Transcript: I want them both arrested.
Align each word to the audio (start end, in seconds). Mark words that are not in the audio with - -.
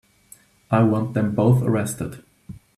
I 0.71 0.81
want 0.81 1.13
them 1.13 1.35
both 1.35 1.61
arrested. 1.61 2.23